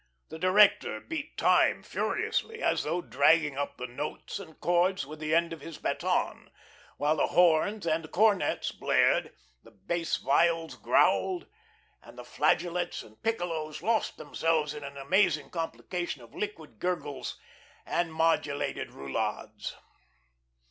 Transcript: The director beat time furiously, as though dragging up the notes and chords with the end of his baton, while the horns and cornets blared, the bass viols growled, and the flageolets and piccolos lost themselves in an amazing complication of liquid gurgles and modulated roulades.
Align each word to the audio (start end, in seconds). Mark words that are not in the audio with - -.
The 0.29 0.39
director 0.39 0.99
beat 0.99 1.37
time 1.37 1.83
furiously, 1.83 2.59
as 2.59 2.81
though 2.81 3.03
dragging 3.03 3.55
up 3.55 3.77
the 3.77 3.85
notes 3.85 4.39
and 4.39 4.59
chords 4.59 5.05
with 5.05 5.19
the 5.19 5.35
end 5.35 5.53
of 5.53 5.61
his 5.61 5.77
baton, 5.77 6.49
while 6.97 7.15
the 7.17 7.27
horns 7.27 7.85
and 7.85 8.11
cornets 8.11 8.71
blared, 8.71 9.31
the 9.61 9.69
bass 9.69 10.17
viols 10.17 10.75
growled, 10.75 11.45
and 12.01 12.17
the 12.17 12.23
flageolets 12.25 13.03
and 13.03 13.21
piccolos 13.21 13.83
lost 13.83 14.17
themselves 14.17 14.73
in 14.73 14.83
an 14.83 14.97
amazing 14.97 15.51
complication 15.51 16.23
of 16.23 16.33
liquid 16.33 16.79
gurgles 16.79 17.39
and 17.85 18.11
modulated 18.11 18.89
roulades. 18.93 19.75